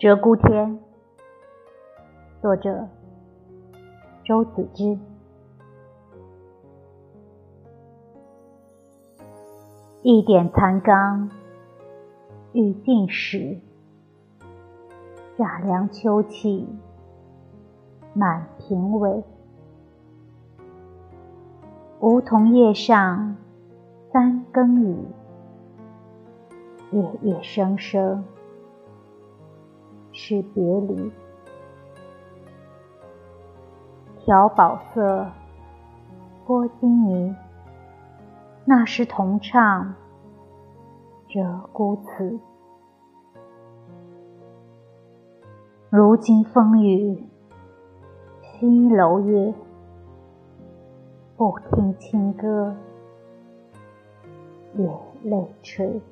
[0.00, 0.78] 鹧鸪天，
[2.40, 2.88] 作者
[4.24, 4.98] 周子之。
[10.00, 11.28] 一点残缸
[12.54, 13.58] 欲尽时，
[15.36, 16.66] 乍凉秋气
[18.14, 19.22] 满庭尾。
[21.98, 23.36] 梧桐叶上
[24.10, 24.96] 三更雨，
[26.90, 28.24] 夜夜声声。
[30.22, 31.10] 是别离，
[34.18, 35.26] 调宝色，
[36.46, 37.34] 拨金泥。
[38.66, 39.94] 那时同唱
[41.26, 42.38] 鹧鸪词，
[45.88, 47.24] 如今风雨
[48.42, 49.54] 西楼夜，
[51.38, 52.76] 不听清歌，
[54.74, 54.86] 也
[55.22, 56.02] 泪垂。